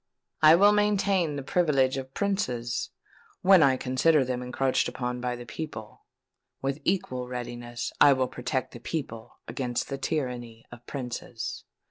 I 0.41 0.55
will 0.55 0.71
maintain 0.71 1.35
the 1.35 1.43
privileges 1.43 1.95
of 1.97 2.15
princes, 2.15 2.89
when 3.43 3.61
I 3.61 3.77
consider 3.77 4.25
them 4.25 4.41
encroached 4.41 4.87
upon 4.87 5.21
by 5.21 5.35
the 5.35 5.45
people: 5.45 6.05
with 6.59 6.81
equal 6.83 7.27
readiness 7.27 7.93
will 8.01 8.23
I 8.23 8.33
protect 8.33 8.71
the 8.71 8.79
people 8.79 9.37
against 9.47 9.89
the 9.89 9.99
tyranny 9.99 10.65
of 10.71 10.83
princes." 10.87 11.65